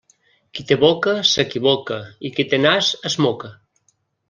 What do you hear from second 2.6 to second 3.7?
nas es moca.